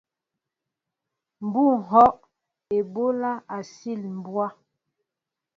Bŭ 1.51 1.65
ŋhɔʼ 1.81 2.15
eɓólá 2.77 3.31
á 3.55 3.57
sil 3.73 4.01
mbwá. 4.17 4.47